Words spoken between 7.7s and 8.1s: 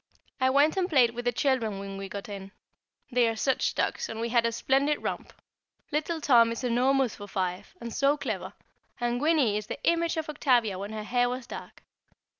and